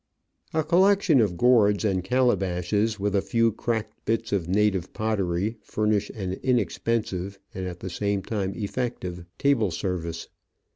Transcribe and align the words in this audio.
A 0.51 0.63
collection 0.63 1.21
of 1.21 1.37
gourds 1.37 1.85
and 1.85 2.03
calabashes, 2.03 2.99
with 2.99 3.15
a 3.15 3.21
few 3.21 3.51
cracked 3.51 4.03
bits 4.03 4.31
of 4.31 4.47
native 4.49 4.93
pottery, 4.93 5.57
furnish 5.61 6.09
an 6.15 6.33
inexpensive, 6.41 7.37
and 7.53 7.67
at 7.67 7.81
the 7.81 7.89
same 7.91 8.23
time 8.23 8.55
effective, 8.55 9.25
table 9.37 9.69
service. 9.69 10.27